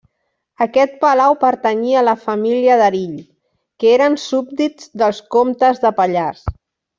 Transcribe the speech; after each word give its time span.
Aquest 0.65 0.93
palau 1.01 1.35
pertanyia 1.43 1.99
a 2.01 2.03
la 2.07 2.15
família 2.23 2.77
d'Erill, 2.79 3.13
que 3.83 3.93
eren 3.99 4.17
súbdits 4.23 4.89
dels 5.03 5.21
comtes 5.37 5.85
de 5.85 5.95
Pallars. 6.01 6.43